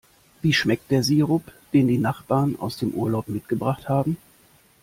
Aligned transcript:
Wie 0.41 0.51
schmeckt 0.51 0.89
der 0.89 1.03
Sirup, 1.03 1.51
den 1.73 1.87
die 1.87 1.99
Nachbarn 1.99 2.55
aus 2.57 2.75
dem 2.77 2.89
Urlaub 2.89 3.27
mitgebracht 3.27 3.87
haben? 3.87 4.17